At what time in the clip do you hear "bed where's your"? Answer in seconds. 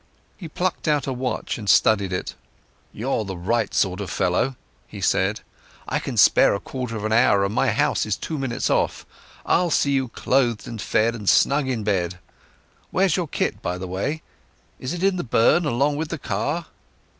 11.83-13.27